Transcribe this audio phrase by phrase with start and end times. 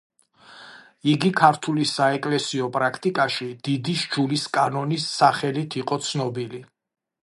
[1.11, 6.69] იგი ქართული საეკლესიო პრაქტიკაში „დიდი სჯულისკანონის“ სახელით იყო ცნობილი.